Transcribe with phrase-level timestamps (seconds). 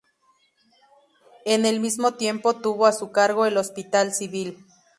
[1.45, 4.65] En el mismo tiempo tuvo a su cargo el Hospital Civil.